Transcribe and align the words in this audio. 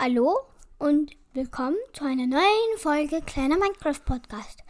Hallo 0.00 0.38
und 0.78 1.16
willkommen 1.34 1.74
zu 1.92 2.04
einer 2.04 2.28
neuen 2.28 2.78
Folge 2.78 3.20
Kleiner 3.22 3.56
Minecraft 3.58 3.98
Podcast. 4.04 4.62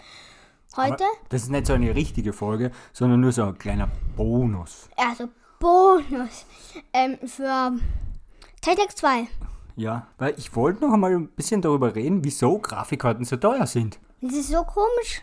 Heute, 0.75 1.05
Aber 1.05 1.13
das 1.29 1.43
ist 1.43 1.51
nicht 1.51 1.67
so 1.67 1.75
eine 1.75 1.95
richtige 1.95 2.33
Folge, 2.33 2.71
sondern 2.95 3.21
nur 3.21 3.33
so 3.33 3.43
ein 3.45 3.59
kleiner 3.59 3.91
Bonus. 4.17 4.89
also 4.97 5.29
Bonus 5.59 6.47
ähm, 6.95 7.19
für 7.27 7.73
Titex 8.63 8.97
2. 8.97 9.27
Ja, 9.77 10.07
weil 10.17 10.35
ich 10.39 10.57
wollte 10.57 10.87
noch 10.87 10.95
einmal 10.95 11.15
ein 11.15 11.29
bisschen 11.29 11.61
darüber 11.61 11.95
reden, 11.95 12.25
wieso 12.25 12.59
Grafikkarten 12.59 13.27
so 13.27 13.37
teuer 13.37 13.67
sind. 13.67 13.99
Das 14.23 14.33
ist 14.33 14.49
so 14.49 14.63
komisch. 14.65 15.21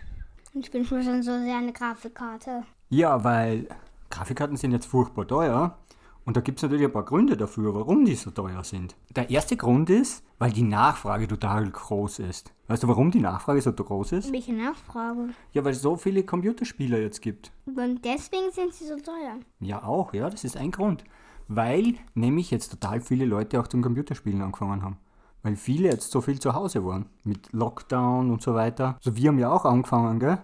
Und 0.54 0.66
ich 0.66 0.72
bin 0.72 0.86
schon 0.86 1.02
so 1.24 1.40
sehr 1.40 1.58
eine 1.58 1.74
Grafikkarte. 1.74 2.64
Ja, 2.90 3.24
weil 3.24 3.68
Grafikkarten 4.12 4.56
sind 4.56 4.72
jetzt 4.72 4.86
furchtbar 4.86 5.28
teuer. 5.28 5.78
Und 6.26 6.36
da 6.36 6.42
gibt 6.42 6.58
es 6.58 6.64
natürlich 6.64 6.86
ein 6.86 6.92
paar 6.92 7.06
Gründe 7.06 7.38
dafür, 7.38 7.76
warum 7.76 8.04
die 8.04 8.16
so 8.16 8.32
teuer 8.32 8.64
sind. 8.64 8.96
Der 9.16 9.30
erste 9.30 9.56
Grund 9.56 9.92
ist, 9.92 10.24
weil 10.40 10.52
die 10.52 10.64
Nachfrage 10.64 11.28
total 11.28 11.70
groß 11.70 12.20
ist. 12.20 12.52
Weißt 12.68 12.82
du, 12.82 12.88
warum 12.88 13.12
die 13.12 13.20
Nachfrage 13.20 13.62
so 13.62 13.72
groß 13.72 14.14
ist? 14.14 14.34
Welche 14.34 14.54
Nachfrage? 14.54 15.30
Ja, 15.52 15.64
weil 15.64 15.74
es 15.74 15.84
so 15.84 15.96
viele 15.98 16.24
Computerspieler 16.24 16.98
jetzt 17.00 17.22
gibt. 17.22 17.52
Und 17.68 18.04
deswegen 18.04 18.52
sind 18.52 18.74
sie 18.74 18.86
so 18.86 18.96
teuer. 18.96 19.40
Ja, 19.60 19.84
auch, 19.84 20.14
ja, 20.16 20.30
das 20.30 20.44
ist 20.44 20.58
ein 20.58 20.72
Grund. 20.72 21.04
Weil 21.48 21.94
nämlich 22.16 22.50
jetzt 22.50 22.70
total 22.70 23.02
viele 23.02 23.26
Leute 23.26 23.60
auch 23.60 23.68
zum 23.68 23.84
Computerspielen 23.84 24.42
angefangen 24.42 24.82
haben. 24.82 24.98
Weil 25.44 25.56
viele 25.56 25.90
jetzt 25.90 26.10
so 26.10 26.22
viel 26.22 26.40
zu 26.40 26.56
Hause 26.56 26.84
waren. 26.84 27.06
Mit 27.24 27.54
Lockdown 27.54 28.32
und 28.32 28.42
so 28.42 28.56
weiter. 28.56 28.96
Also 28.98 29.16
wir 29.16 29.30
haben 29.30 29.38
ja 29.38 29.52
auch 29.52 29.64
angefangen, 29.64 30.20
gell? 30.20 30.40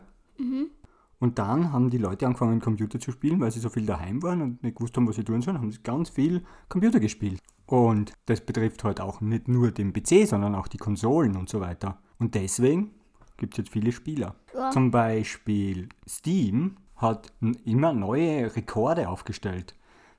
Und 1.21 1.37
dann 1.37 1.71
haben 1.71 1.91
die 1.91 1.99
Leute 1.99 2.25
angefangen, 2.25 2.59
Computer 2.59 2.99
zu 2.99 3.11
spielen, 3.11 3.39
weil 3.39 3.51
sie 3.51 3.59
so 3.59 3.69
viel 3.69 3.85
daheim 3.85 4.23
waren 4.23 4.41
und 4.41 4.63
nicht 4.63 4.75
gewusst 4.75 4.97
haben, 4.97 5.07
was 5.07 5.17
sie 5.17 5.23
tun 5.23 5.43
sollen, 5.43 5.59
haben 5.59 5.71
sie 5.71 5.83
ganz 5.83 6.09
viel 6.09 6.43
Computer 6.67 6.99
gespielt. 6.99 7.39
Und 7.67 8.13
das 8.25 8.41
betrifft 8.41 8.83
halt 8.83 8.99
auch 8.99 9.21
nicht 9.21 9.47
nur 9.47 9.69
den 9.69 9.93
PC, 9.93 10.27
sondern 10.27 10.55
auch 10.55 10.67
die 10.67 10.79
Konsolen 10.79 11.37
und 11.37 11.47
so 11.47 11.61
weiter. 11.61 11.99
Und 12.17 12.33
deswegen 12.33 12.95
gibt 13.37 13.53
es 13.53 13.59
jetzt 13.59 13.71
viele 13.71 13.91
Spieler. 13.91 14.33
Ja. 14.55 14.71
Zum 14.71 14.89
Beispiel 14.89 15.89
Steam 16.09 16.77
hat 16.95 17.31
immer 17.65 17.93
neue 17.93 18.55
Rekorde 18.55 19.07
aufgestellt. 19.07 19.75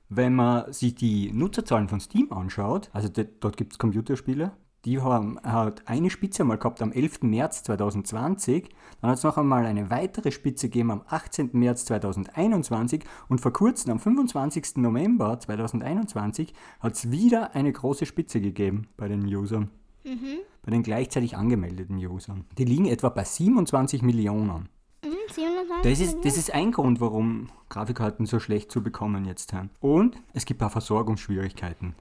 Wenn 0.07 0.35
man 0.35 0.71
sich 0.71 0.95
die 0.95 1.33
Nutzerzahlen 1.33 1.89
von 1.89 1.99
Steam 1.99 2.31
anschaut, 2.31 2.89
also 2.93 3.09
dort 3.09 3.57
gibt 3.57 3.73
es 3.73 3.77
Computerspiele, 3.77 4.53
die 4.85 5.01
haben 5.01 5.39
hat 5.43 5.87
eine 5.87 6.09
Spitze 6.09 6.43
mal 6.43 6.57
gehabt 6.57 6.81
am 6.81 6.91
11. 6.91 7.23
März 7.23 7.63
2020, 7.63 8.69
dann 9.01 9.11
hat 9.11 9.17
es 9.17 9.23
noch 9.23 9.37
einmal 9.37 9.65
eine 9.65 9.89
weitere 9.89 10.31
Spitze 10.31 10.67
gegeben 10.67 10.91
am 10.91 11.01
18. 11.07 11.51
März 11.53 11.85
2021 11.85 13.03
und 13.29 13.39
vor 13.39 13.53
kurzem 13.53 13.91
am 13.93 13.99
25. 13.99 14.77
November 14.77 15.39
2021 15.39 16.53
hat 16.79 16.93
es 16.93 17.11
wieder 17.11 17.55
eine 17.55 17.71
große 17.71 18.05
Spitze 18.05 18.41
gegeben 18.41 18.87
bei 18.97 19.07
den 19.07 19.25
Usern. 19.25 19.69
Bei 20.63 20.71
den 20.71 20.83
gleichzeitig 20.83 21.37
angemeldeten 21.37 21.97
Usern. 21.97 22.45
Die 22.57 22.65
liegen 22.65 22.85
etwa 22.85 23.09
bei 23.09 23.23
27 23.23 24.01
Millionen. 24.01 24.67
Mhm, 25.03 25.33
720 25.33 25.83
Das 25.83 25.99
ist, 25.99 26.25
das 26.25 26.37
ist 26.37 26.53
ein 26.53 26.71
Grund, 26.71 26.99
warum 26.99 27.49
Grafikkarten 27.69 28.25
so 28.25 28.39
schlecht 28.39 28.71
zu 28.71 28.83
bekommen 28.83 29.25
jetzt 29.25 29.51
sind. 29.51 29.69
Und 29.79 30.21
es 30.33 30.45
gibt 30.45 30.61
auch 30.61 30.71
Versorgungsschwierigkeiten. 30.71 31.95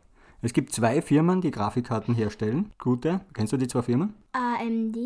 Es 0.45 0.53
gibt 0.53 0.73
zwei 0.73 1.01
Firmen, 1.01 1.41
die 1.41 1.53
Grafikkarten 1.53 2.17
herstellen. 2.17 2.73
Gute. 2.77 3.21
Kennst 3.33 3.53
du 3.53 3.57
die 3.57 3.69
zwei 3.69 3.83
Firmen? 3.83 4.15
AMD, 4.33 4.97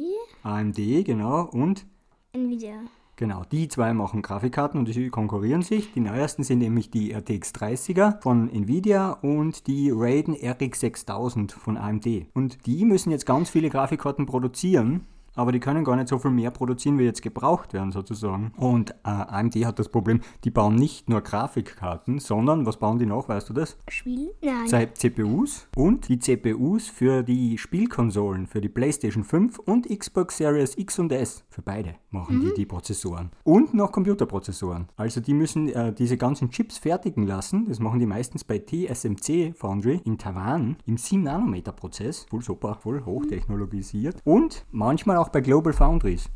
AMD, 0.43 0.77
genau. 1.05 1.43
Und 1.43 1.85
Nvidia. 2.33 2.77
genau, 3.17 3.43
die 3.53 3.69
zwei 3.69 3.93
machen 3.93 4.23
Grafikkarten 4.23 4.81
und 4.81 4.89
die 4.89 5.11
konkurrieren 5.11 5.61
sich. 5.61 5.93
Die 5.93 6.01
neuesten 6.01 6.43
sind 6.43 6.61
nämlich 6.61 6.91
die 6.91 7.13
RTX 7.13 7.53
30er 7.53 8.23
von 8.23 8.49
Nvidia 8.49 9.11
und 9.11 9.67
die 9.67 9.91
Radeon 9.95 10.35
RX 10.43 10.81
6000 10.81 11.53
von 11.53 11.77
AMD. 11.77 12.07
Und 12.33 12.65
die 12.65 12.87
müssen 12.87 13.11
jetzt 13.11 13.27
ganz 13.27 13.51
viele 13.51 13.69
Grafikkarten 13.69 14.25
produzieren. 14.25 15.07
Aber 15.37 15.53
die 15.53 15.61
können 15.61 15.85
gar 15.85 15.97
nicht 15.97 16.09
so 16.09 16.19
viel 16.19 16.31
mehr 16.33 16.51
produzieren, 16.51 16.99
wie 16.99 17.05
jetzt 17.05 17.23
gebraucht 17.23 17.73
werden, 17.73 17.93
sozusagen. 17.93 18.53
Und 18.57 18.91
äh, 18.91 18.95
AMD 19.05 19.55
hat 19.65 19.79
das 19.79 19.89
Problem, 19.89 20.21
die 20.45 20.51
bauen 20.51 20.75
nicht 20.75 21.09
nur 21.09 21.21
Grafikkarten, 21.21 22.19
sondern, 22.19 22.67
was 22.67 22.79
bauen 22.79 22.99
die 22.99 23.07
noch, 23.07 23.29
weißt 23.29 23.49
du 23.49 23.53
das? 23.53 23.79
Spiel? 23.89 24.33
Nein. 24.43 24.89
CPUs 24.95 25.69
und 25.77 26.09
die 26.09 26.19
CPUs 26.19 26.89
für 26.89 27.23
die 27.23 27.59
Spielkonsolen, 27.59 28.47
für 28.47 28.61
die 28.61 28.69
PlayStation 28.69 29.25
5 29.25 29.59
und 29.61 29.89
Xbox 29.89 30.39
Series 30.39 30.77
X 30.77 30.99
und 30.99 31.13
S. 31.13 31.45
Für 31.49 31.63
beide 31.63 31.95
machen 32.11 32.41
die 32.41 32.55
die 32.55 32.67
Prozessoren. 32.67 33.31
Und 33.45 33.75
noch 33.75 33.93
Computerprozessoren. 33.93 34.89
Also 34.97 35.21
die 35.21 35.35
müssen 35.35 35.69
äh, 35.69 35.93
diese 35.93 36.17
ganzen 36.17 36.51
Chips 36.51 36.79
fertigen 36.79 37.27
lassen. 37.27 37.67
Das 37.69 37.79
machen 37.79 38.01
die 38.01 38.07
meistens 38.07 38.45
bei 38.45 38.59
TSMC 38.59 39.55
Foundry 39.55 40.01
in 40.05 40.19
Taiwan 40.19 40.77
im 40.87 40.97
7-Nanometer-Prozess. 40.97 42.27
Voll 42.31 42.43
super, 42.43 42.79
voll 42.81 43.05
hochtechnologisiert. 43.05 44.17
Und 44.25 44.65
manchmal 44.71 45.19
auch 45.19 45.26
bei 45.33 45.41
Global 45.41 45.73
Foundries. 45.73 46.29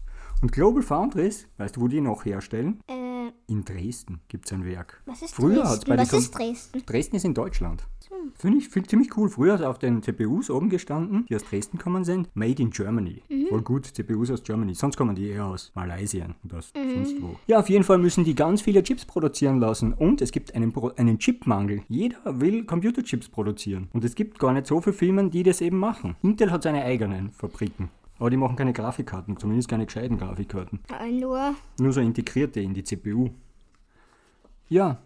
Und 0.42 0.52
Global 0.52 0.82
Foundries, 0.82 1.46
weißt 1.58 1.76
du, 1.76 1.82
wo 1.82 1.88
die 1.88 2.00
noch 2.00 2.24
herstellen? 2.24 2.80
Äh, 2.88 2.94
In 3.46 3.64
Dresden 3.64 4.20
gibt 4.28 4.46
es 4.46 4.52
ein 4.52 4.64
Werk. 4.64 5.02
was 5.06 5.20
ist 5.22 5.34
Früher 5.34 5.62
Dresden? 5.64 5.88
bei 5.90 5.98
Was 5.98 6.12
ist 6.12 6.30
Dresden? 6.38 6.82
Dresden 6.86 7.16
ist 7.16 7.24
in 7.24 7.34
Deutschland. 7.34 7.86
Finde 8.34 8.58
ich 8.58 8.68
find 8.68 8.88
ziemlich 8.88 9.16
cool. 9.16 9.28
Früher 9.28 9.54
hat 9.54 9.62
auf 9.62 9.78
den 9.78 10.02
CPUs 10.02 10.50
oben 10.50 10.68
gestanden, 10.68 11.26
die 11.28 11.36
aus 11.36 11.44
Dresden 11.44 11.78
kommen 11.78 12.04
sind, 12.04 12.28
Made 12.34 12.60
in 12.62 12.70
Germany. 12.70 13.22
Voll 13.48 13.62
gut, 13.62 13.86
CPUs 13.86 14.30
aus 14.30 14.42
Germany. 14.42 14.74
Sonst 14.74 14.96
kommen 14.96 15.14
die 15.14 15.28
eher 15.28 15.44
aus 15.46 15.70
Malaysia 15.74 16.26
und 16.42 16.54
aus 16.54 16.72
sonst 16.74 17.20
wo. 17.22 17.36
Ja, 17.46 17.58
auf 17.60 17.68
jeden 17.68 17.84
Fall 17.84 17.98
müssen 17.98 18.24
die 18.24 18.34
ganz 18.34 18.62
viele 18.62 18.82
Chips 18.82 19.04
produzieren 19.04 19.58
lassen 19.58 19.92
und 19.92 20.22
es 20.22 20.32
gibt 20.32 20.54
einen, 20.54 20.72
Pro- 20.72 20.92
einen 20.96 21.18
Chipmangel. 21.18 21.82
Jeder 21.88 22.40
will 22.40 22.64
Computerchips 22.64 23.28
produzieren 23.28 23.88
und 23.92 24.04
es 24.04 24.14
gibt 24.14 24.38
gar 24.38 24.52
nicht 24.52 24.66
so 24.66 24.80
viele 24.80 24.94
Firmen, 24.94 25.30
die 25.30 25.42
das 25.42 25.60
eben 25.60 25.78
machen. 25.78 26.16
Intel 26.22 26.50
hat 26.50 26.62
seine 26.62 26.82
eigenen 26.84 27.30
Fabriken. 27.32 27.90
Aber 28.20 28.28
die 28.28 28.36
machen 28.36 28.54
keine 28.54 28.74
Grafikkarten, 28.74 29.38
zumindest 29.38 29.70
keine 29.70 29.86
gescheiten 29.86 30.18
Grafikkarten. 30.18 30.80
Nur 30.90 31.54
Nur 31.80 31.92
so 31.92 32.02
integrierte 32.02 32.60
in 32.60 32.74
die 32.74 32.84
CPU. 32.84 33.30
Ja, 34.68 34.98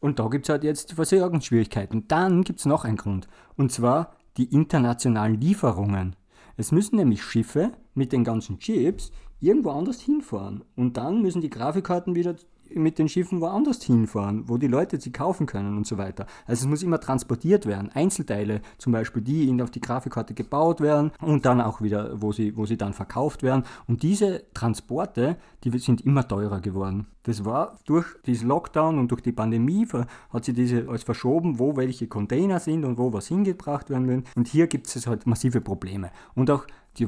und 0.00 0.18
da 0.18 0.26
gibt 0.26 0.46
es 0.46 0.48
halt 0.48 0.64
jetzt 0.64 0.94
Versorgungsschwierigkeiten. 0.94 2.08
Dann 2.08 2.42
gibt 2.42 2.58
es 2.58 2.66
noch 2.66 2.84
einen 2.84 2.96
Grund. 2.96 3.28
Und 3.56 3.70
zwar 3.70 4.16
die 4.36 4.52
internationalen 4.52 5.40
Lieferungen. 5.40 6.16
Es 6.56 6.72
müssen 6.72 6.96
nämlich 6.96 7.22
Schiffe 7.22 7.70
mit 7.94 8.12
den 8.12 8.24
ganzen 8.24 8.58
Chips 8.58 9.12
irgendwo 9.38 9.70
anders 9.70 10.00
hinfahren. 10.00 10.64
Und 10.74 10.96
dann 10.96 11.22
müssen 11.22 11.42
die 11.42 11.50
Grafikkarten 11.50 12.16
wieder 12.16 12.34
mit 12.74 12.98
den 12.98 13.08
Schiffen 13.08 13.40
woanders 13.40 13.82
hinfahren, 13.82 14.48
wo 14.48 14.56
die 14.58 14.66
Leute 14.66 15.00
sie 15.00 15.12
kaufen 15.12 15.46
können 15.46 15.76
und 15.76 15.86
so 15.86 15.98
weiter. 15.98 16.26
Also 16.46 16.64
es 16.64 16.68
muss 16.68 16.82
immer 16.82 17.00
transportiert 17.00 17.66
werden. 17.66 17.90
Einzelteile, 17.92 18.60
zum 18.78 18.92
Beispiel 18.92 19.22
die 19.22 19.48
in- 19.48 19.60
auf 19.62 19.70
die 19.70 19.80
Grafikkarte 19.80 20.34
gebaut 20.34 20.80
werden 20.80 21.10
und 21.20 21.44
dann 21.46 21.60
auch 21.60 21.80
wieder, 21.82 22.20
wo 22.20 22.32
sie, 22.32 22.56
wo 22.56 22.66
sie 22.66 22.76
dann 22.76 22.92
verkauft 22.92 23.42
werden. 23.42 23.64
Und 23.86 24.02
diese 24.02 24.44
Transporte, 24.54 25.36
die 25.64 25.76
sind 25.78 26.00
immer 26.06 26.26
teurer 26.26 26.60
geworden. 26.60 27.06
Das 27.24 27.44
war 27.44 27.78
durch 27.84 28.06
diesen 28.26 28.48
Lockdown 28.48 28.98
und 28.98 29.10
durch 29.10 29.20
die 29.22 29.32
Pandemie 29.32 29.86
hat 30.30 30.44
sie 30.44 30.54
diese 30.54 30.88
als 30.88 31.02
verschoben, 31.02 31.58
wo 31.58 31.76
welche 31.76 32.06
Container 32.06 32.60
sind 32.60 32.84
und 32.84 32.96
wo 32.98 33.12
was 33.12 33.26
hingebracht 33.28 33.90
werden 33.90 34.08
will. 34.08 34.22
Und 34.36 34.48
hier 34.48 34.66
gibt 34.66 34.86
es 34.86 35.06
halt 35.06 35.26
massive 35.26 35.60
Probleme. 35.60 36.10
Und 36.34 36.50
auch 36.50 36.66
die 36.96 37.06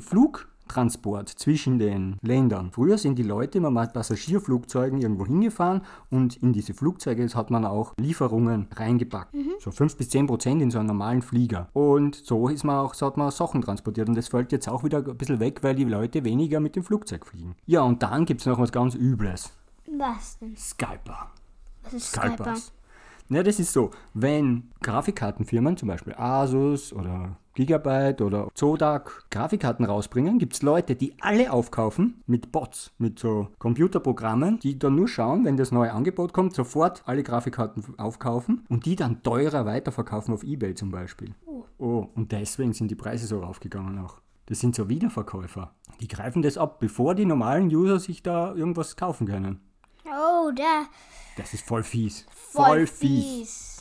Flugtransport 0.72 1.28
zwischen 1.28 1.78
den 1.78 2.16
Ländern. 2.22 2.70
Früher 2.72 2.96
sind 2.96 3.18
die 3.18 3.22
Leute 3.22 3.58
immer 3.58 3.70
mit 3.70 3.92
Passagierflugzeugen 3.92 5.00
irgendwo 5.00 5.26
hingefahren 5.26 5.82
und 6.10 6.36
in 6.36 6.52
diese 6.52 6.72
Flugzeuge 6.72 7.28
hat 7.34 7.50
man 7.50 7.64
auch 7.64 7.92
Lieferungen 7.98 8.68
reingepackt. 8.74 9.34
So 9.60 9.70
5 9.70 9.96
bis 9.96 10.08
10 10.10 10.26
Prozent 10.26 10.62
in 10.62 10.70
so 10.70 10.78
einen 10.78 10.88
normalen 10.88 11.22
Flieger. 11.22 11.68
Und 11.74 12.16
so 12.16 12.48
ist 12.48 12.64
man 12.64 12.76
auch, 12.76 12.94
so 12.94 13.06
hat 13.06 13.16
man 13.16 13.30
Sachen 13.30 13.60
transportiert. 13.60 14.08
Und 14.08 14.16
das 14.16 14.28
fällt 14.28 14.50
jetzt 14.52 14.68
auch 14.68 14.82
wieder 14.82 14.98
ein 14.98 15.16
bisschen 15.16 15.40
weg, 15.40 15.62
weil 15.62 15.74
die 15.74 15.84
Leute 15.84 16.24
weniger 16.24 16.58
mit 16.58 16.74
dem 16.74 16.82
Flugzeug 16.82 17.26
fliegen. 17.26 17.54
Ja, 17.66 17.82
und 17.82 18.02
dann 18.02 18.24
gibt 18.24 18.40
es 18.40 18.46
noch 18.46 18.58
was 18.58 18.72
ganz 18.72 18.94
Übles. 18.94 19.52
was 19.98 20.38
denn? 20.38 20.56
Skyper. 20.56 21.30
Was 21.84 21.92
ist 21.92 22.12
Skyper? 22.12 22.34
Skypers. 22.34 22.72
Ja, 23.28 23.42
das 23.42 23.58
ist 23.60 23.72
so, 23.72 23.90
wenn 24.14 24.70
Grafikkartenfirmen, 24.82 25.76
zum 25.76 25.88
Beispiel 25.88 26.14
Asus 26.14 26.92
oder 26.92 27.36
Gigabyte 27.54 28.22
oder 28.22 28.48
Zodac 28.54 29.24
Grafikkarten 29.30 29.84
rausbringen, 29.84 30.38
gibt 30.38 30.54
es 30.54 30.62
Leute, 30.62 30.94
die 30.96 31.14
alle 31.20 31.52
aufkaufen 31.52 32.22
mit 32.26 32.52
Bots, 32.52 32.92
mit 32.98 33.18
so 33.18 33.48
Computerprogrammen, 33.58 34.58
die 34.60 34.78
dann 34.78 34.94
nur 34.94 35.08
schauen, 35.08 35.44
wenn 35.44 35.56
das 35.56 35.72
neue 35.72 35.92
Angebot 35.92 36.32
kommt, 36.32 36.54
sofort 36.54 37.02
alle 37.06 37.22
Grafikkarten 37.22 37.98
aufkaufen 37.98 38.64
und 38.68 38.86
die 38.86 38.96
dann 38.96 39.22
teurer 39.22 39.66
weiterverkaufen 39.66 40.32
auf 40.32 40.44
Ebay 40.44 40.74
zum 40.74 40.90
Beispiel. 40.90 41.34
Oh, 41.78 42.06
und 42.14 42.32
deswegen 42.32 42.72
sind 42.72 42.90
die 42.90 42.94
Preise 42.94 43.26
so 43.26 43.40
raufgegangen 43.40 43.98
auch. 43.98 44.20
Das 44.46 44.60
sind 44.60 44.74
so 44.74 44.88
Wiederverkäufer. 44.88 45.74
Die 46.00 46.08
greifen 46.08 46.42
das 46.42 46.58
ab, 46.58 46.80
bevor 46.80 47.14
die 47.14 47.26
normalen 47.26 47.66
User 47.66 47.98
sich 47.98 48.22
da 48.22 48.54
irgendwas 48.54 48.96
kaufen 48.96 49.26
können. 49.26 49.60
Oh, 50.04 50.50
da. 50.54 50.84
Das 51.36 51.54
ist 51.54 51.66
voll 51.66 51.82
fies. 51.82 52.26
Voll 52.30 52.86
fies. 52.86 53.71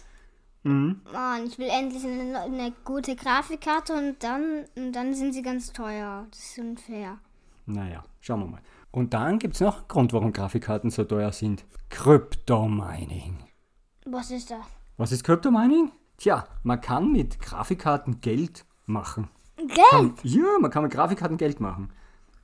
Mhm. 0.63 1.01
Mann, 1.11 1.45
ich 1.45 1.57
will 1.57 1.69
endlich 1.69 2.03
eine, 2.05 2.39
eine 2.39 2.73
gute 2.83 3.15
Grafikkarte 3.15 3.93
und 3.93 4.23
dann, 4.23 4.65
und 4.75 4.93
dann 4.93 5.13
sind 5.13 5.33
sie 5.33 5.41
ganz 5.41 5.73
teuer. 5.73 6.27
Das 6.29 6.39
ist 6.39 6.59
unfair. 6.59 7.17
Naja, 7.65 8.03
schauen 8.19 8.41
wir 8.41 8.47
mal. 8.47 8.61
Und 8.91 9.13
dann 9.13 9.39
gibt 9.39 9.55
es 9.55 9.61
noch 9.61 9.77
einen 9.79 9.87
Grund, 9.87 10.13
warum 10.13 10.33
Grafikkarten 10.33 10.89
so 10.89 11.03
teuer 11.03 11.31
sind. 11.31 11.65
Crypto-Mining. 11.89 13.37
Was 14.05 14.31
ist 14.31 14.51
das? 14.51 14.65
Was 14.97 15.11
ist 15.11 15.23
Crypto-Mining? 15.23 15.91
Tja, 16.17 16.45
man 16.63 16.81
kann 16.81 17.11
mit 17.11 17.39
Grafikkarten 17.39 18.21
Geld 18.21 18.65
machen. 18.85 19.29
Geld? 19.55 20.13
Ja, 20.23 20.59
man 20.59 20.69
kann 20.69 20.83
mit 20.83 20.91
Grafikkarten 20.91 21.37
Geld 21.37 21.59
machen. 21.59 21.91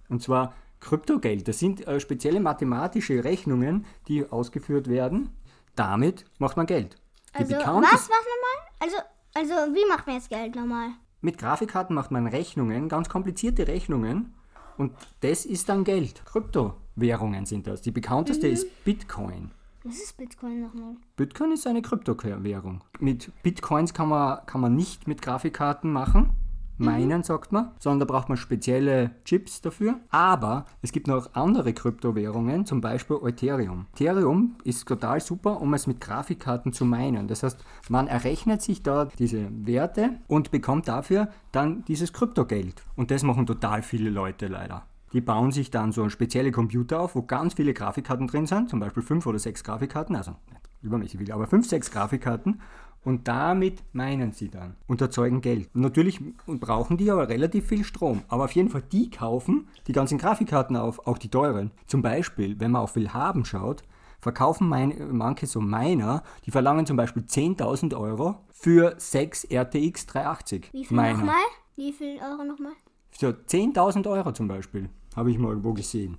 Und 0.10 0.24
zwar 0.24 0.54
Kryptogeld. 0.80 1.48
Das 1.48 1.60
sind 1.60 1.86
äh, 1.88 2.00
spezielle 2.00 2.40
mathematische 2.40 3.24
Rechnungen, 3.24 3.86
die 4.08 4.30
ausgeführt 4.30 4.88
werden. 4.88 5.30
Damit 5.75 6.25
macht 6.40 6.58
man 6.58 6.66
Geld. 6.66 6.98
Also, 7.38 7.56
was, 7.56 7.92
was 7.94 8.10
nochmal? 8.10 8.57
Also, 8.80 8.98
also, 9.34 9.54
wie 9.74 9.88
macht 9.88 10.07
man 10.07 10.16
jetzt 10.16 10.30
Geld 10.30 10.56
nochmal? 10.56 10.89
Mit 11.22 11.38
Grafikkarten 11.38 11.95
macht 11.95 12.12
man 12.12 12.28
Rechnungen, 12.28 12.89
ganz 12.89 13.10
komplizierte 13.10 13.68
Rechnungen. 13.68 14.34
Und 14.78 14.94
das 15.22 15.45
ist 15.45 15.69
dann 15.69 15.84
Geld. 15.84 16.24
Kryptowährungen 16.25 17.45
sind 17.45 17.68
das. 17.68 17.81
Die 17.81 17.92
bekannteste 17.92 18.48
ist 18.48 18.84
Bitcoin. 18.84 19.51
Was 19.84 19.95
ist 19.98 20.18
Bitcoin 20.18 20.62
nochmal? 20.62 20.95
Bitcoin 21.16 21.51
ist 21.54 21.66
eine 21.66 21.81
Kryptowährung. 21.81 22.84
Mit 23.00 23.31
Bitcoins 23.42 23.94
kann 23.94 24.10
man, 24.10 24.45
kann 24.45 24.62
man 24.62 24.75
nicht 24.75 25.07
mit 25.07 25.22
Grafikkarten 25.22 25.92
machen. 25.92 26.31
Meinen, 26.77 27.24
sagt 27.24 27.51
man, 27.51 27.71
sondern 27.79 28.07
da 28.07 28.13
braucht 28.13 28.29
man 28.29 28.38
spezielle 28.38 29.12
Chips 29.25 29.62
dafür. 29.62 30.00
Aber 30.09 30.65
es 30.81 30.91
gibt 30.91 31.07
noch 31.07 31.33
andere 31.33 31.74
Kryptowährungen, 31.74 32.65
zum 32.65 32.81
Beispiel 32.81 33.18
Ethereum. 33.25 33.88
Ethereum 33.94 34.56
ist 34.63 34.88
total 34.88 35.19
super, 35.19 35.62
um 35.62 35.74
es 35.74 35.88
mit 35.88 36.01
Grafikkarten 36.01 36.74
zu 36.74 36.85
meinen. 36.85 37.27
Das 37.27 37.44
heißt, 37.44 37.63
man 37.89 38.07
errechnet 38.07 38.62
sich 38.62 38.83
da 38.83 39.06
diese 39.06 39.47
Werte 39.51 40.18
und 40.27 40.51
bekommt 40.51 40.88
dafür 40.88 41.29
dann 41.51 41.83
dieses 41.85 42.13
Kryptogeld. 42.13 42.83
Und 42.95 43.12
das 43.12 43.24
machen 43.24 43.45
total 43.45 43.81
viele 43.81 44.09
Leute 44.09 44.47
leider. 44.47 44.85
Die 45.13 45.21
bauen 45.21 45.51
sich 45.51 45.71
dann 45.71 45.91
so 45.91 46.09
spezielle 46.09 46.51
Computer 46.51 47.00
auf, 47.00 47.15
wo 47.15 47.21
ganz 47.21 47.53
viele 47.53 47.74
Grafikkarten 47.74 48.27
drin 48.27 48.45
sind, 48.45 48.69
zum 48.69 48.79
Beispiel 48.79 49.03
fünf 49.03 49.25
oder 49.25 49.39
sechs 49.39 49.63
Grafikkarten, 49.63 50.15
also 50.15 50.31
nicht 50.51 50.68
übermäßig 50.81 51.19
viele, 51.19 51.33
aber 51.33 51.47
fünf, 51.47 51.68
sechs 51.68 51.91
Grafikkarten. 51.91 52.62
Und 53.07 53.30
damit 53.30 53.81
meinen 53.94 54.33
sie 54.33 54.50
dann 54.50 54.75
und 54.86 55.00
erzeugen 55.00 55.39
Geld. 55.39 55.69
Und 55.74 55.80
natürlich 55.80 56.19
brauchen 56.45 56.98
die 56.98 57.09
aber 57.09 57.30
relativ 57.30 57.68
viel 57.68 57.86
Strom. 57.86 58.24
Aber 58.27 58.44
auf 58.44 58.51
jeden 58.51 58.68
Fall, 58.68 58.83
die 58.92 59.09
kaufen 59.09 59.69
die 59.88 59.94
ganzen 59.94 60.18
Grafikkarten 60.18 60.75
auf, 60.75 61.07
auch 61.07 61.18
die 61.18 61.30
teuren. 61.30 61.71
Zum 61.86 62.01
Beispiel, 62.01 62.59
wenn 62.59 62.71
man 62.71 62.81
auf 62.81 62.98
Willhaben 62.98 63.45
schaut, 63.45 63.83
verkaufen 64.19 64.68
mein, 64.68 64.94
manche 65.15 65.48
so 65.48 65.62
Miner, 65.62 66.21
die 66.45 66.51
verlangen 66.51 66.86
zum 66.86 66.98
Beispiel 66.98 67.24
10.000 67.24 67.98
Euro 67.98 68.42
für 68.51 68.95
6 68.98 69.45
RTX 69.53 70.07
380 70.07 70.74
Wie 70.74 70.83
viel 70.83 70.98
nochmal? 70.98 71.36
Wie 71.77 71.94
viel 71.94 72.19
Euro 72.19 72.44
nochmal? 72.44 72.74
So 73.18 73.27
10.000 73.27 74.06
Euro 74.10 74.33
zum 74.33 74.50
Beispiel, 74.50 74.89
habe 75.15 75.31
ich 75.31 75.38
mal 75.38 75.63
wo 75.63 75.71
gesehen. 75.71 76.18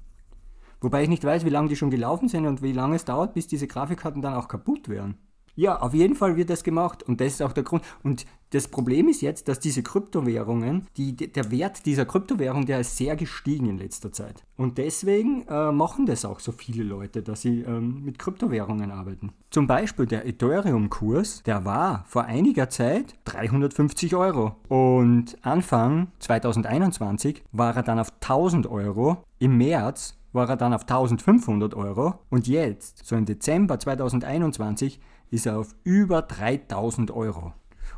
Wobei 0.80 1.02
ich 1.02 1.10
nicht 1.10 1.24
weiß, 1.24 1.44
wie 1.44 1.50
lange 1.50 1.68
die 1.68 1.76
schon 1.76 1.90
gelaufen 1.90 2.28
sind 2.28 2.46
und 2.46 2.62
wie 2.62 2.72
lange 2.72 2.96
es 2.96 3.04
dauert, 3.04 3.34
bis 3.34 3.46
diese 3.46 3.66
Grafikkarten 3.66 4.22
dann 4.22 4.32
auch 4.32 4.48
kaputt 4.48 4.88
wären. 4.88 5.18
Ja, 5.58 5.80
auf 5.80 5.92
jeden 5.92 6.14
Fall 6.14 6.36
wird 6.36 6.50
das 6.50 6.62
gemacht 6.62 7.02
und 7.02 7.20
das 7.20 7.32
ist 7.32 7.42
auch 7.42 7.52
der 7.52 7.64
Grund. 7.64 7.82
Und 8.04 8.26
das 8.50 8.68
Problem 8.68 9.08
ist 9.08 9.22
jetzt, 9.22 9.48
dass 9.48 9.58
diese 9.58 9.82
Kryptowährungen, 9.82 10.86
die, 10.96 11.16
der 11.16 11.50
Wert 11.50 11.84
dieser 11.84 12.06
Kryptowährung, 12.06 12.64
der 12.64 12.78
ist 12.78 12.96
sehr 12.96 13.16
gestiegen 13.16 13.68
in 13.68 13.76
letzter 13.76 14.12
Zeit. 14.12 14.44
Und 14.56 14.78
deswegen 14.78 15.42
äh, 15.48 15.72
machen 15.72 16.06
das 16.06 16.24
auch 16.24 16.38
so 16.38 16.52
viele 16.52 16.84
Leute, 16.84 17.24
dass 17.24 17.42
sie 17.42 17.62
ähm, 17.62 18.04
mit 18.04 18.20
Kryptowährungen 18.20 18.92
arbeiten. 18.92 19.32
Zum 19.50 19.66
Beispiel 19.66 20.06
der 20.06 20.26
Ethereum-Kurs, 20.26 21.42
der 21.42 21.64
war 21.64 22.04
vor 22.06 22.26
einiger 22.26 22.70
Zeit 22.70 23.16
350 23.24 24.14
Euro. 24.14 24.54
Und 24.68 25.36
Anfang 25.42 26.12
2021 26.20 27.42
war 27.50 27.74
er 27.74 27.82
dann 27.82 27.98
auf 27.98 28.12
1000 28.20 28.68
Euro. 28.68 29.24
Im 29.40 29.56
März 29.56 30.17
war 30.32 30.48
er 30.48 30.56
dann 30.56 30.74
auf 30.74 30.82
1500 30.82 31.74
Euro. 31.74 32.18
Und 32.30 32.46
jetzt, 32.46 33.06
so 33.06 33.16
im 33.16 33.24
Dezember 33.24 33.78
2021, 33.78 35.00
ist 35.30 35.46
er 35.46 35.58
auf 35.58 35.74
über 35.84 36.22
3000 36.22 37.10
Euro. 37.10 37.52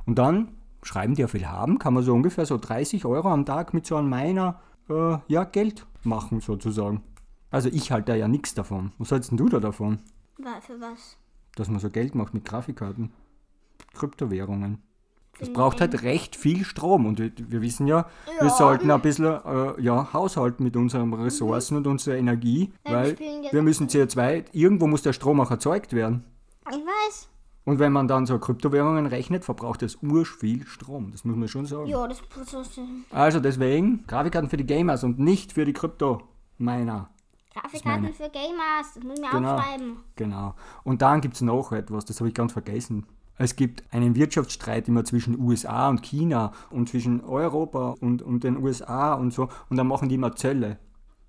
Und 0.06 0.18
dann 0.18 0.48
schreiben 0.82 1.14
die 1.14 1.24
auf 1.24 1.32
viel 1.32 1.46
haben, 1.46 1.78
kann 1.78 1.94
man 1.94 2.02
so 2.02 2.14
ungefähr 2.14 2.46
so 2.46 2.56
30 2.56 3.04
Euro 3.04 3.28
am 3.28 3.44
Tag 3.44 3.74
mit 3.74 3.86
so 3.86 3.96
einem 3.96 4.08
Miner 4.08 4.60
äh, 4.88 5.18
ja, 5.28 5.44
Geld 5.44 5.86
machen 6.02 6.40
sozusagen. 6.40 7.02
Also 7.50 7.68
ich 7.68 7.92
halte 7.92 8.12
da 8.12 8.16
ja 8.16 8.28
nichts 8.28 8.54
davon. 8.54 8.92
Was 8.98 9.10
hältst 9.10 9.30
denn 9.30 9.38
du 9.38 9.48
da 9.48 9.60
davon? 9.60 9.98
Für 10.62 10.80
was? 10.80 11.16
Dass 11.56 11.68
man 11.68 11.80
so 11.80 11.90
Geld 11.90 12.14
macht 12.14 12.32
mit 12.32 12.44
Grafikkarten. 12.44 13.12
Kryptowährungen. 13.94 14.78
Das 15.40 15.52
braucht 15.52 15.80
halt 15.80 16.02
recht 16.02 16.36
viel 16.36 16.64
Strom 16.64 17.06
und 17.06 17.18
wir, 17.18 17.32
wir 17.36 17.60
wissen 17.62 17.86
ja, 17.86 18.06
wir 18.38 18.48
Ja. 18.48 18.54
sollten 18.54 18.90
ein 18.90 19.00
bisschen 19.00 19.24
äh, 19.24 19.80
ja, 19.80 20.12
haushalten 20.12 20.62
mit 20.62 20.76
unseren 20.76 21.12
Ressourcen 21.14 21.76
und 21.78 21.86
unserer 21.86 22.16
Energie, 22.16 22.72
Weil 22.84 23.18
wir 23.18 23.26
weil 23.26 23.44
ja- 23.46 23.52
wir 23.52 23.62
müssen 23.62 23.88
CO2, 23.88 24.44
irgendwo 24.52 24.86
muss 24.86 25.02
der 25.02 25.12
Strom 25.14 25.40
auch 25.40 25.50
erzeugt 25.50 25.92
werden. 25.94 26.24
Ich 26.68 26.76
weiß. 26.76 27.28
Und 27.64 27.78
wenn 27.78 27.92
man 27.92 28.08
dann 28.08 28.26
so 28.26 28.38
Kryptowährungen 28.38 29.06
rechnet, 29.06 29.44
verbraucht 29.44 29.82
das 29.82 29.98
ursch 30.02 30.34
viel 30.36 30.66
Strom. 30.66 31.10
Das 31.12 31.24
muss 31.24 31.36
man 31.36 31.48
schon 31.48 31.66
sagen. 31.66 31.86
Ja, 31.86 32.06
das 32.06 32.20
das- 32.34 32.78
Also 33.10 33.40
deswegen 33.40 34.04
Grafikkarten 34.06 34.48
für 34.50 34.56
die 34.56 34.66
Gamers 34.66 35.04
und 35.04 35.18
nicht 35.18 35.52
für 35.52 35.64
die 35.64 35.72
Krypto-Miner. 35.72 37.08
Grafikkarten 37.54 38.12
für 38.14 38.28
Gamers. 38.30 38.94
Das 38.94 39.02
muss 39.04 39.18
ich 39.18 39.20
mir 39.24 39.30
Genau. 39.30 39.54
aufschreiben. 39.56 39.96
Genau. 40.16 40.54
Und 40.84 41.02
dann 41.02 41.20
gibt 41.20 41.34
es 41.34 41.40
noch 41.42 41.72
etwas, 41.72 42.04
das 42.04 42.20
habe 42.20 42.28
ich 42.28 42.34
ganz 42.34 42.52
vergessen. 42.52 43.06
Es 43.42 43.56
gibt 43.56 43.84
einen 43.90 44.16
Wirtschaftsstreit 44.16 44.86
immer 44.86 45.02
zwischen 45.06 45.40
USA 45.40 45.88
und 45.88 46.02
China 46.02 46.52
und 46.68 46.90
zwischen 46.90 47.22
Europa 47.24 47.94
und, 47.98 48.20
und 48.20 48.44
den 48.44 48.58
USA 48.58 49.14
und 49.14 49.32
so. 49.32 49.48
Und 49.70 49.78
dann 49.78 49.86
machen 49.86 50.10
die 50.10 50.16
immer 50.16 50.36
Zölle. 50.36 50.78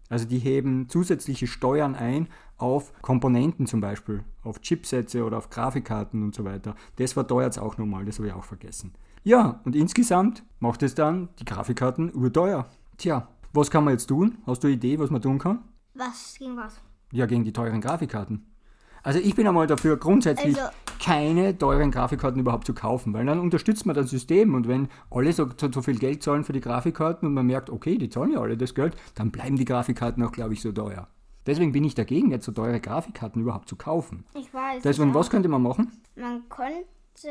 Also 0.09 0.25
die 0.25 0.39
heben 0.39 0.89
zusätzliche 0.89 1.47
Steuern 1.47 1.95
ein 1.95 2.27
auf 2.57 2.91
Komponenten 3.01 3.65
zum 3.65 3.79
Beispiel, 3.79 4.25
auf 4.43 4.59
Chipsätze 4.59 5.23
oder 5.23 5.37
auf 5.37 5.49
Grafikkarten 5.49 6.21
und 6.21 6.35
so 6.35 6.43
weiter. 6.43 6.75
Das 6.97 7.13
verteuert 7.13 7.53
es 7.53 7.57
auch 7.57 7.77
nochmal, 7.77 8.03
das 8.03 8.17
habe 8.17 8.27
ich 8.27 8.33
auch 8.33 8.43
vergessen. 8.43 8.91
Ja, 9.23 9.61
und 9.63 9.73
insgesamt 9.73 10.43
macht 10.59 10.83
es 10.83 10.95
dann 10.95 11.29
die 11.39 11.45
Grafikkarten 11.45 12.09
überteuer. 12.09 12.67
Tja, 12.97 13.29
was 13.53 13.71
kann 13.71 13.85
man 13.85 13.93
jetzt 13.93 14.07
tun? 14.07 14.37
Hast 14.45 14.63
du 14.63 14.67
eine 14.67 14.75
Idee, 14.75 14.99
was 14.99 15.11
man 15.11 15.21
tun 15.21 15.39
kann? 15.39 15.59
Was 15.93 16.35
gegen 16.37 16.57
was? 16.57 16.81
Ja, 17.13 17.25
gegen 17.25 17.45
die 17.45 17.53
teuren 17.53 17.79
Grafikkarten. 17.79 18.51
Also 19.01 19.19
ich 19.19 19.33
bin 19.33 19.47
einmal 19.47 19.67
dafür, 19.67 19.95
grundsätzlich 19.95 20.61
Also- 20.61 20.75
keine 21.01 21.57
teuren 21.57 21.89
Grafikkarten 21.89 22.39
überhaupt 22.39 22.67
zu 22.67 22.73
kaufen, 22.73 23.13
weil 23.13 23.25
dann 23.25 23.39
unterstützt 23.39 23.85
man 23.85 23.95
das 23.95 24.09
System 24.09 24.53
und 24.53 24.67
wenn 24.67 24.87
alle 25.09 25.33
so, 25.33 25.49
so, 25.59 25.71
so 25.71 25.81
viel 25.81 25.97
Geld 25.97 26.21
zahlen 26.21 26.43
für 26.43 26.53
die 26.53 26.61
Grafikkarten 26.61 27.27
und 27.27 27.33
man 27.33 27.47
merkt, 27.47 27.69
okay, 27.69 27.97
die 27.97 28.09
zahlen 28.09 28.33
ja 28.33 28.39
alle 28.39 28.55
das 28.55 28.75
Geld, 28.75 28.95
dann 29.15 29.31
bleiben 29.31 29.57
die 29.57 29.65
Grafikkarten 29.65 30.23
auch, 30.23 30.31
glaube 30.31 30.53
ich, 30.53 30.61
so 30.61 30.71
teuer. 30.71 31.07
Deswegen 31.47 31.71
bin 31.71 31.83
ich 31.83 31.95
dagegen, 31.95 32.29
jetzt 32.29 32.45
so 32.45 32.51
teure 32.51 32.79
Grafikkarten 32.79 33.41
überhaupt 33.41 33.67
zu 33.67 33.75
kaufen. 33.75 34.25
Ich 34.35 34.53
weiß. 34.53 34.83
Deswegen, 34.83 35.09
ja. 35.09 35.15
was 35.15 35.31
könnte 35.31 35.49
man 35.49 35.63
machen? 35.63 35.91
Man 36.15 36.43
könnte. 36.49 37.29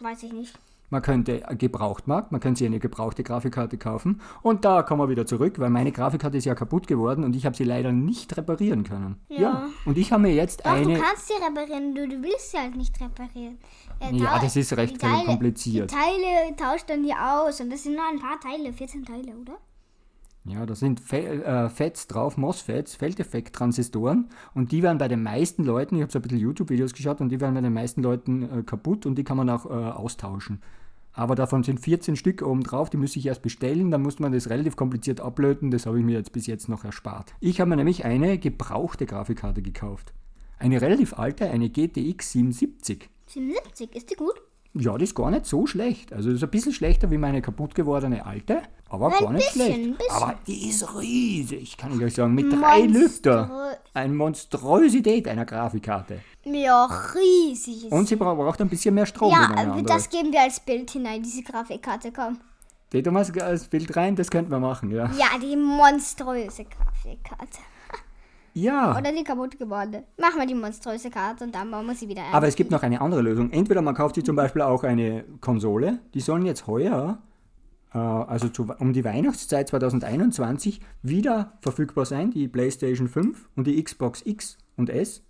Weiß 0.00 0.22
ich 0.22 0.32
nicht. 0.32 0.58
Man 0.88 1.02
könnte 1.02 1.42
Gebrauchtmarkt, 1.58 2.30
man 2.30 2.40
könnte 2.40 2.58
sich 2.60 2.66
eine 2.66 2.78
gebrauchte 2.78 3.24
Grafikkarte 3.24 3.76
kaufen 3.76 4.20
und 4.42 4.64
da 4.64 4.82
kommen 4.82 5.00
wir 5.02 5.08
wieder 5.08 5.26
zurück, 5.26 5.58
weil 5.58 5.68
meine 5.70 5.90
Grafikkarte 5.90 6.38
ist 6.38 6.44
ja 6.44 6.54
kaputt 6.54 6.86
geworden 6.86 7.24
und 7.24 7.34
ich 7.34 7.44
habe 7.44 7.56
sie 7.56 7.64
leider 7.64 7.90
nicht 7.90 8.36
reparieren 8.36 8.84
können. 8.84 9.16
Ja. 9.28 9.66
Und 9.84 9.98
ich 9.98 10.12
habe 10.12 10.22
mir 10.22 10.32
jetzt 10.34 10.64
Doch, 10.64 10.70
eine... 10.70 10.94
du 10.94 11.00
kannst 11.00 11.26
sie 11.26 11.34
reparieren, 11.34 11.94
du, 11.94 12.06
du 12.06 12.22
willst 12.22 12.52
sie 12.52 12.58
halt 12.58 12.76
nicht 12.76 13.00
reparieren. 13.00 13.58
Äh, 13.98 14.14
Ja, 14.14 14.38
das 14.38 14.54
ist 14.54 14.76
recht 14.76 15.00
Teile- 15.00 15.24
kompliziert. 15.26 15.90
Die 15.90 15.94
Teile 15.94 16.56
tauscht 16.56 16.88
dann 16.88 17.02
hier 17.02 17.16
aus 17.20 17.60
und 17.60 17.70
das 17.70 17.82
sind 17.82 17.94
nur 17.96 18.04
ein 18.08 18.20
paar 18.20 18.38
Teile, 18.38 18.72
14 18.72 19.04
Teile, 19.04 19.34
oder? 19.36 19.58
Ja, 20.48 20.64
da 20.64 20.76
sind 20.76 21.00
Fe 21.00 21.42
äh, 21.44 21.68
FETs 21.68 22.06
drauf, 22.06 22.36
MOSFETs, 22.36 22.94
Feldeffekt-Transistoren 22.94 24.28
und 24.54 24.70
die 24.70 24.82
werden 24.84 24.98
bei 24.98 25.08
den 25.08 25.24
meisten 25.24 25.64
Leuten, 25.64 25.96
ich 25.96 26.02
habe 26.02 26.12
so 26.12 26.20
ein 26.20 26.22
bisschen 26.22 26.38
YouTube-Videos 26.38 26.92
geschaut 26.94 27.20
und 27.20 27.30
die 27.30 27.40
werden 27.40 27.54
bei 27.54 27.60
den 27.60 27.72
meisten 27.72 28.00
Leuten 28.02 28.42
äh, 28.60 28.62
kaputt 28.62 29.06
und 29.06 29.16
die 29.16 29.24
kann 29.24 29.36
man 29.36 29.50
auch 29.50 29.66
äh, 29.66 29.70
austauschen. 29.70 30.62
Aber 31.16 31.34
davon 31.34 31.62
sind 31.62 31.80
14 31.80 32.14
Stück 32.14 32.42
oben 32.42 32.62
drauf, 32.62 32.90
die 32.90 32.98
muss 32.98 33.16
ich 33.16 33.24
erst 33.24 33.40
bestellen, 33.40 33.90
dann 33.90 34.02
muss 34.02 34.18
man 34.18 34.32
das 34.32 34.50
relativ 34.50 34.76
kompliziert 34.76 35.22
ablöten, 35.22 35.70
das 35.70 35.86
habe 35.86 35.98
ich 35.98 36.04
mir 36.04 36.12
jetzt 36.12 36.32
bis 36.32 36.46
jetzt 36.46 36.68
noch 36.68 36.84
erspart. 36.84 37.34
Ich 37.40 37.58
habe 37.58 37.70
mir 37.70 37.76
nämlich 37.76 38.04
eine 38.04 38.38
gebrauchte 38.38 39.06
Grafikkarte 39.06 39.62
gekauft. 39.62 40.12
Eine 40.58 40.82
relativ 40.82 41.14
alte, 41.14 41.48
eine 41.50 41.70
GTX 41.70 42.32
77. 42.32 43.08
77, 43.28 43.96
ist 43.96 44.10
die 44.10 44.14
gut? 44.14 44.34
Ja, 44.78 44.96
die 44.98 45.04
ist 45.04 45.14
gar 45.14 45.30
nicht 45.30 45.46
so 45.46 45.66
schlecht. 45.66 46.12
Also 46.12 46.30
ist 46.30 46.42
ein 46.42 46.50
bisschen 46.50 46.72
schlechter 46.72 47.10
wie 47.10 47.18
meine 47.18 47.40
kaputt 47.42 47.74
gewordene 47.74 48.24
alte, 48.26 48.62
aber 48.88 49.06
Ein 49.16 49.24
gar 49.24 49.32
nicht 49.32 49.52
bisschen, 49.54 49.72
schlecht. 49.74 49.98
bisschen. 49.98 50.12
Aber 50.22 50.34
die 50.46 50.68
ist 50.68 50.94
riesig, 51.00 51.76
kann 51.76 51.96
ich 51.96 52.04
euch 52.04 52.14
sagen. 52.14 52.34
Mit 52.34 52.52
drei 52.52 52.80
Monströ- 52.82 52.86
Lüfter. 52.88 53.78
Eine 53.94 54.12
Monstrosität 54.14 55.28
einer 55.28 55.44
Grafikkarte. 55.44 56.20
Ja, 56.44 56.88
riesig 57.14 57.90
Und 57.90 58.08
sie 58.08 58.16
bra- 58.16 58.34
braucht 58.34 58.60
ein 58.60 58.68
bisschen 58.68 58.94
mehr 58.94 59.06
Strom. 59.06 59.30
Ja, 59.32 59.82
das 59.82 60.08
geben 60.10 60.32
wir 60.32 60.42
als 60.42 60.60
Bild 60.60 60.90
hinein, 60.90 61.22
diese 61.22 61.42
Grafikkarte, 61.42 62.12
komm. 62.12 62.38
Geht 62.90 63.08
um 63.08 63.16
als, 63.16 63.36
als 63.38 63.64
Bild 63.66 63.96
rein, 63.96 64.14
das 64.14 64.30
könnten 64.30 64.50
wir 64.50 64.60
machen, 64.60 64.90
ja. 64.92 65.10
Ja, 65.18 65.38
die 65.42 65.56
monströse 65.56 66.64
Grafikkarte. 66.64 67.58
Ja, 68.56 68.98
Oder 68.98 69.12
die 69.12 69.22
kaputt 69.22 69.58
gewordene. 69.58 70.04
Machen 70.18 70.38
wir 70.38 70.46
die 70.46 70.54
monströse 70.54 71.10
Karte 71.10 71.44
und 71.44 71.54
dann 71.54 71.70
bauen 71.70 71.84
wir 71.84 71.94
sie 71.94 72.08
wieder 72.08 72.22
ein. 72.22 72.32
aber 72.32 72.48
es 72.48 72.56
gibt 72.56 72.70
noch 72.70 72.82
eine 72.82 73.02
andere 73.02 73.20
Lösung. 73.20 73.50
Entweder 73.50 73.82
man 73.82 73.94
kauft 73.94 74.14
sich 74.14 74.24
zum 74.24 74.34
Beispiel 74.34 74.62
auch 74.62 74.82
eine 74.82 75.24
Konsole, 75.42 75.98
die 76.14 76.20
sollen 76.20 76.46
jetzt 76.46 76.66
heuer, 76.66 77.18
äh, 77.92 77.98
also 77.98 78.48
zu, 78.48 78.66
um 78.78 78.94
die 78.94 79.04
Weihnachtszeit 79.04 79.68
2021, 79.68 80.80
wieder 81.02 81.52
verfügbar 81.60 82.06
sein, 82.06 82.30
die 82.30 82.48
PlayStation 82.48 83.08
5 83.08 83.50
und 83.56 83.66
die 83.66 83.82
Xbox 83.84 84.22
X 84.24 84.56
und 84.78 84.88
S. 84.88 85.22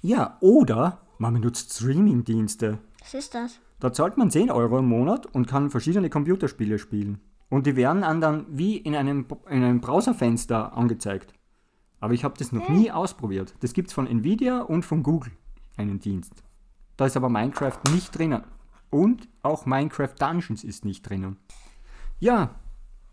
Ja, 0.00 0.36
oder 0.38 1.00
man 1.18 1.34
benutzt 1.34 1.72
Streaming-Dienste. 1.72 2.78
Was 3.00 3.14
ist 3.14 3.34
das? 3.34 3.58
Da 3.80 3.92
zahlt 3.92 4.16
man 4.16 4.30
10 4.30 4.52
Euro 4.52 4.78
im 4.78 4.86
Monat 4.86 5.26
und 5.26 5.48
kann 5.48 5.68
verschiedene 5.68 6.10
Computerspiele 6.10 6.78
spielen. 6.78 7.18
Und 7.48 7.66
die 7.66 7.74
werden 7.74 8.02
dann 8.20 8.46
wie 8.50 8.76
in 8.76 8.94
einem, 8.94 9.26
in 9.50 9.64
einem 9.64 9.80
Browserfenster 9.80 10.76
angezeigt. 10.76 11.34
Aber 12.02 12.14
ich 12.14 12.24
habe 12.24 12.34
das 12.36 12.50
noch 12.50 12.68
nie 12.68 12.90
ausprobiert. 12.90 13.54
Das 13.60 13.74
gibt 13.74 13.86
es 13.88 13.94
von 13.94 14.08
Nvidia 14.08 14.62
und 14.62 14.84
von 14.84 15.04
Google, 15.04 15.30
einen 15.76 16.00
Dienst. 16.00 16.34
Da 16.96 17.06
ist 17.06 17.16
aber 17.16 17.28
Minecraft 17.28 17.78
nicht 17.94 18.18
drinnen. 18.18 18.42
Und 18.90 19.28
auch 19.42 19.66
Minecraft 19.66 20.12
Dungeons 20.18 20.64
ist 20.64 20.84
nicht 20.84 21.08
drinnen. 21.08 21.36
Ja, 22.18 22.56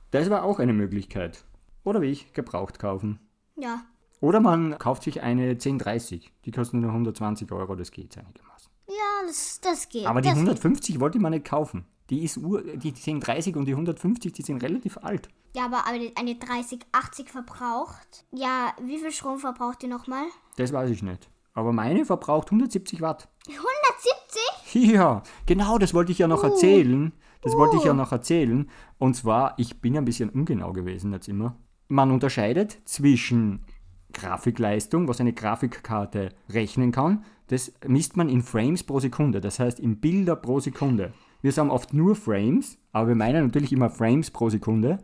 das 0.09 0.31
war 0.31 0.43
auch 0.43 0.57
eine 0.57 0.73
Möglichkeit. 0.73 1.45
Oder 1.83 2.01
wie 2.01 2.07
ich, 2.07 2.33
gebraucht 2.33 2.79
kaufen. 2.79 3.19
Ja. 3.57 3.83
Oder 4.21 4.39
man 4.39 4.75
kauft 4.79 5.03
sich 5.03 5.21
eine 5.21 5.51
1030. 5.51 6.33
Die 6.45 6.51
kosten 6.51 6.79
nur 6.79 6.89
120 6.89 7.51
Euro, 7.51 7.75
das 7.75 7.91
geht 7.91 8.17
einigermaßen. 8.17 8.71
Ja, 8.87 9.27
das, 9.27 9.61
das 9.61 9.87
geht. 9.89 10.07
Aber 10.07 10.21
die 10.21 10.29
das 10.29 10.37
150 10.39 10.99
wollte 10.99 11.19
man 11.19 11.33
nicht 11.33 11.45
kaufen. 11.45 11.85
Die 12.09 12.23
ist 12.23 12.37
ur, 12.37 12.63
die 12.63 12.89
1030 12.89 13.55
und 13.55 13.65
die 13.65 13.73
150, 13.73 14.33
die 14.33 14.41
sind 14.41 14.63
relativ 14.63 14.97
alt. 14.97 15.29
Ja, 15.53 15.65
aber, 15.65 15.85
eine 15.87 16.35
3080 16.35 17.29
verbraucht. 17.29 18.25
Ja, 18.31 18.73
wie 18.81 18.99
viel 18.99 19.11
Strom 19.11 19.39
verbraucht 19.39 19.81
die 19.81 19.87
nochmal? 19.87 20.25
Das 20.57 20.71
weiß 20.71 20.89
ich 20.89 21.03
nicht. 21.03 21.29
Aber 21.53 21.73
meine 21.73 22.05
verbraucht 22.05 22.47
170 22.47 23.01
Watt. 23.01 23.27
170? 23.47 24.93
Ja, 24.93 25.23
genau, 25.45 25.77
das 25.77 25.93
wollte 25.93 26.11
ich 26.11 26.19
ja 26.19 26.27
noch 26.27 26.43
erzählen. 26.43 27.11
Das 27.41 27.53
wollte 27.55 27.77
ich 27.77 27.83
ja 27.83 27.93
noch 27.93 28.11
erzählen. 28.11 28.69
Und 28.97 29.15
zwar, 29.15 29.55
ich 29.57 29.81
bin 29.81 29.97
ein 29.97 30.05
bisschen 30.05 30.29
ungenau 30.29 30.73
gewesen 30.73 31.11
jetzt 31.13 31.27
immer. 31.27 31.55
Man 31.87 32.11
unterscheidet 32.11 32.77
zwischen 32.85 33.65
Grafikleistung, 34.13 35.07
was 35.07 35.19
eine 35.19 35.33
Grafikkarte 35.33 36.29
rechnen 36.49 36.91
kann. 36.91 37.23
Das 37.47 37.73
misst 37.87 38.15
man 38.17 38.29
in 38.29 38.41
Frames 38.43 38.83
pro 38.83 38.99
Sekunde, 38.99 39.41
das 39.41 39.59
heißt 39.59 39.79
in 39.79 39.99
Bilder 39.99 40.35
pro 40.35 40.59
Sekunde. 40.59 41.13
Wir 41.41 41.51
sagen 41.51 41.71
oft 41.71 41.93
nur 41.93 42.15
Frames, 42.15 42.77
aber 42.91 43.09
wir 43.09 43.15
meinen 43.15 43.45
natürlich 43.45 43.71
immer 43.71 43.89
Frames 43.89 44.29
pro 44.29 44.49
Sekunde. 44.49 44.99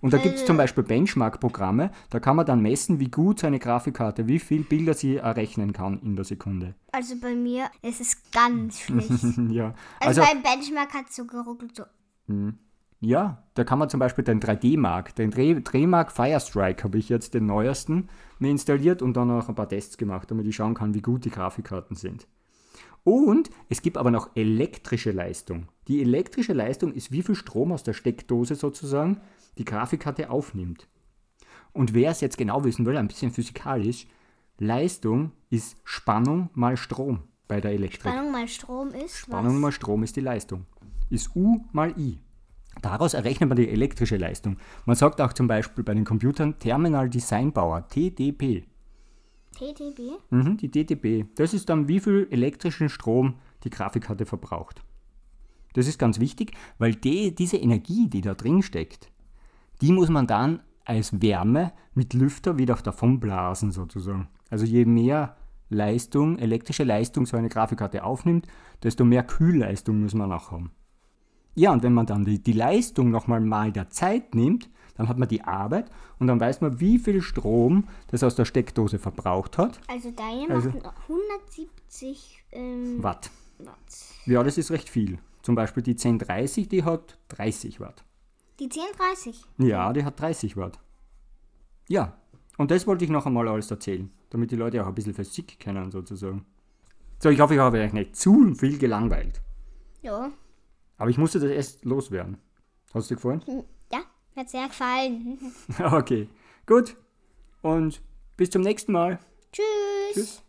Und 0.00 0.12
da 0.12 0.18
gibt 0.18 0.36
es 0.36 0.44
zum 0.44 0.56
Beispiel 0.56 0.84
Benchmark-Programme, 0.84 1.90
da 2.10 2.20
kann 2.20 2.36
man 2.36 2.46
dann 2.46 2.60
messen, 2.60 3.00
wie 3.00 3.10
gut 3.10 3.40
so 3.40 3.46
eine 3.46 3.58
Grafikkarte, 3.58 4.28
wie 4.28 4.38
viel 4.38 4.62
Bilder 4.62 4.94
sie 4.94 5.16
errechnen 5.16 5.72
kann 5.72 6.00
in 6.02 6.16
der 6.16 6.24
Sekunde. 6.24 6.74
Also 6.92 7.14
bei 7.20 7.34
mir 7.34 7.66
ist 7.82 8.00
es 8.00 8.16
ganz 8.32 8.80
schlecht. 8.80 9.10
ja, 9.50 9.74
Also, 10.00 10.20
also 10.20 10.34
mein 10.34 10.42
Benchmark 10.42 10.92
hat 10.94 11.12
so 11.12 11.24
geruckelt. 11.26 11.76
So. 11.76 11.84
Ja, 13.00 13.42
da 13.54 13.64
kann 13.64 13.80
man 13.80 13.88
zum 13.90 13.98
Beispiel 13.98 14.24
den 14.24 14.40
3D-Mark, 14.40 15.16
den 15.16 15.32
Dreh- 15.32 15.60
Drehmark 15.60 16.12
Firestrike 16.12 16.84
habe 16.84 16.98
ich 16.98 17.08
jetzt 17.08 17.34
den 17.34 17.46
neuesten 17.46 18.08
mir 18.38 18.50
installiert 18.50 19.02
und 19.02 19.14
dann 19.16 19.30
auch 19.30 19.48
ein 19.48 19.56
paar 19.56 19.68
Tests 19.68 19.96
gemacht, 19.98 20.30
damit 20.30 20.46
ich 20.46 20.54
schauen 20.54 20.74
kann, 20.74 20.94
wie 20.94 21.02
gut 21.02 21.24
die 21.24 21.30
Grafikkarten 21.30 21.96
sind. 21.96 22.28
Und 23.04 23.50
es 23.68 23.82
gibt 23.82 23.96
aber 23.98 24.12
noch 24.12 24.30
elektrische 24.36 25.10
Leistung. 25.10 25.66
Die 25.88 26.00
elektrische 26.00 26.52
Leistung 26.52 26.92
ist, 26.92 27.10
wie 27.10 27.22
viel 27.22 27.34
Strom 27.34 27.72
aus 27.72 27.82
der 27.82 27.94
Steckdose 27.94 28.54
sozusagen 28.54 29.20
die 29.58 29.64
Grafikkarte 29.64 30.30
aufnimmt. 30.30 30.88
Und 31.72 31.94
wer 31.94 32.10
es 32.10 32.20
jetzt 32.20 32.38
genau 32.38 32.64
wissen 32.64 32.84
will, 32.86 32.96
ein 32.96 33.08
bisschen 33.08 33.32
physikalisch, 33.32 34.06
Leistung 34.58 35.32
ist 35.50 35.76
Spannung 35.84 36.50
mal 36.54 36.76
Strom 36.76 37.22
bei 37.48 37.60
der 37.60 37.72
Elektrik. 37.72 38.12
Spannung 38.12 38.32
mal 38.32 38.48
Strom 38.48 38.90
ist. 38.90 39.16
Spannung 39.16 39.54
was? 39.54 39.60
mal 39.60 39.72
Strom 39.72 40.02
ist 40.02 40.16
die 40.16 40.20
Leistung. 40.20 40.66
Ist 41.10 41.34
U 41.34 41.64
mal 41.72 41.94
I. 41.98 42.20
Daraus 42.80 43.14
errechnet 43.14 43.48
man 43.48 43.56
die 43.56 43.68
elektrische 43.68 44.16
Leistung. 44.16 44.56
Man 44.86 44.96
sagt 44.96 45.20
auch 45.20 45.32
zum 45.32 45.46
Beispiel 45.46 45.84
bei 45.84 45.94
den 45.94 46.04
Computern 46.04 46.58
Terminal 46.58 47.10
Design 47.10 47.52
Power, 47.52 47.86
TDP. 47.86 48.66
TTB? 49.54 50.00
Mhm, 50.30 50.56
die 50.56 50.70
TDP. 50.70 51.26
Das 51.34 51.52
ist 51.52 51.68
dann, 51.68 51.88
wie 51.88 52.00
viel 52.00 52.26
elektrischen 52.30 52.88
Strom 52.88 53.34
die 53.64 53.70
Grafikkarte 53.70 54.24
verbraucht. 54.24 54.82
Das 55.74 55.86
ist 55.86 55.98
ganz 55.98 56.18
wichtig, 56.18 56.52
weil 56.78 56.94
die, 56.94 57.34
diese 57.34 57.58
Energie, 57.58 58.08
die 58.08 58.20
da 58.22 58.34
drin 58.34 58.62
steckt, 58.62 59.11
die 59.82 59.92
muss 59.92 60.08
man 60.08 60.26
dann 60.26 60.60
als 60.84 61.20
Wärme 61.20 61.72
mit 61.94 62.14
Lüfter 62.14 62.58
wieder 62.58 62.74
davon 62.76 63.20
blasen 63.20 63.70
sozusagen. 63.70 64.28
Also 64.50 64.64
je 64.64 64.84
mehr 64.84 65.36
Leistung, 65.68 66.38
elektrische 66.38 66.84
Leistung 66.84 67.26
so 67.26 67.36
eine 67.36 67.48
Grafikkarte 67.48 68.04
aufnimmt, 68.04 68.46
desto 68.82 69.04
mehr 69.04 69.22
Kühlleistung 69.22 70.00
muss 70.00 70.14
man 70.14 70.32
auch 70.32 70.50
haben. 70.50 70.70
Ja, 71.54 71.72
und 71.72 71.82
wenn 71.82 71.92
man 71.92 72.06
dann 72.06 72.24
die, 72.24 72.42
die 72.42 72.52
Leistung 72.52 73.10
nochmal 73.10 73.40
mal 73.40 73.72
der 73.72 73.90
Zeit 73.90 74.34
nimmt, 74.34 74.70
dann 74.96 75.08
hat 75.08 75.18
man 75.18 75.28
die 75.28 75.42
Arbeit 75.42 75.90
und 76.18 76.26
dann 76.26 76.40
weiß 76.40 76.60
man, 76.60 76.80
wie 76.80 76.98
viel 76.98 77.22
Strom 77.22 77.88
das 78.08 78.22
aus 78.22 78.34
der 78.34 78.44
Steckdose 78.44 78.98
verbraucht 78.98 79.58
hat. 79.58 79.80
Also 79.88 80.10
deine 80.10 80.54
Also- 80.54 80.70
macht 80.70 80.94
170 81.08 82.44
ähm, 82.52 83.02
Watt. 83.02 83.30
Watt. 83.58 83.76
Ja, 84.26 84.42
das 84.42 84.58
ist 84.58 84.70
recht 84.70 84.88
viel. 84.88 85.18
Zum 85.42 85.54
Beispiel 85.54 85.82
die 85.82 85.92
1030, 85.92 86.68
die 86.68 86.84
hat 86.84 87.18
30 87.28 87.80
Watt. 87.80 88.04
Die 88.62 88.68
1030. 88.70 89.44
Ja, 89.58 89.92
die 89.92 90.04
hat 90.04 90.20
30 90.20 90.56
Watt. 90.56 90.78
Ja, 91.88 92.16
und 92.58 92.70
das 92.70 92.86
wollte 92.86 93.04
ich 93.04 93.10
noch 93.10 93.26
einmal 93.26 93.48
alles 93.48 93.68
erzählen, 93.72 94.08
damit 94.30 94.52
die 94.52 94.56
Leute 94.56 94.80
auch 94.80 94.86
ein 94.86 94.94
bisschen 94.94 95.14
Physik 95.14 95.58
kennen 95.58 95.90
sozusagen. 95.90 96.46
So, 97.18 97.28
ich 97.30 97.40
hoffe, 97.40 97.54
ich 97.54 97.60
habe 97.60 97.80
euch 97.80 97.92
nicht 97.92 98.14
zu 98.14 98.54
viel 98.54 98.78
gelangweilt. 98.78 99.42
Ja. 100.02 100.30
Aber 100.96 101.10
ich 101.10 101.18
musste 101.18 101.40
das 101.40 101.50
erst 101.50 101.84
loswerden. 101.84 102.38
Hast 102.94 103.10
dir 103.10 103.16
gefallen? 103.16 103.42
Hm, 103.46 103.64
Ja, 103.90 103.98
mir 104.36 104.40
hat 104.42 104.50
sehr 104.50 104.68
gefallen. 104.68 105.38
okay, 105.92 106.28
gut. 106.64 106.96
Und 107.62 108.00
bis 108.36 108.50
zum 108.50 108.62
nächsten 108.62 108.92
Mal. 108.92 109.18
Tschüss. 109.52 109.64
Tschüss. 110.14 110.42